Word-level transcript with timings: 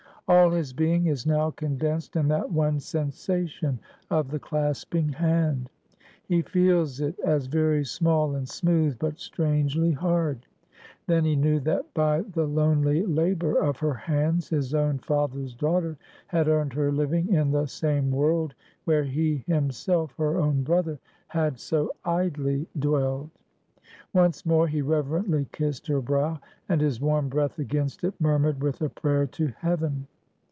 All 0.27 0.51
his 0.51 0.71
being 0.71 1.07
is 1.07 1.25
now 1.27 1.51
condensed 1.51 2.15
in 2.15 2.29
that 2.29 2.49
one 2.49 2.79
sensation 2.79 3.79
of 4.09 4.31
the 4.31 4.39
clasping 4.39 5.09
hand. 5.09 5.69
He 6.23 6.41
feels 6.41 7.01
it 7.01 7.19
as 7.19 7.47
very 7.47 7.83
small 7.83 8.33
and 8.35 8.47
smooth, 8.47 8.97
but 8.97 9.19
strangely 9.19 9.91
hard. 9.91 10.45
Then 11.05 11.25
he 11.25 11.35
knew 11.35 11.59
that 11.61 11.93
by 11.93 12.21
the 12.21 12.47
lonely 12.47 13.05
labor 13.05 13.57
of 13.57 13.79
her 13.79 13.93
hands, 13.93 14.47
his 14.47 14.73
own 14.73 14.99
father's 14.99 15.53
daughter 15.53 15.97
had 16.27 16.47
earned 16.47 16.71
her 16.75 16.93
living 16.93 17.27
in 17.33 17.51
the 17.51 17.65
same 17.65 18.09
world, 18.09 18.53
where 18.85 19.03
he 19.03 19.43
himself, 19.47 20.13
her 20.17 20.37
own 20.37 20.63
brother, 20.63 20.97
had 21.27 21.59
so 21.59 21.91
idly 22.05 22.67
dwelled. 22.79 23.29
Once 24.13 24.45
more 24.45 24.69
he 24.69 24.81
reverently 24.81 25.45
kissed 25.51 25.87
her 25.87 25.99
brow, 25.99 26.39
and 26.69 26.79
his 26.79 27.01
warm 27.01 27.27
breath 27.27 27.59
against 27.59 28.05
it 28.05 28.13
murmured 28.21 28.63
with 28.63 28.79
a 28.81 28.87
prayer 28.87 29.27
to 29.27 29.47
heaven. 29.57 30.07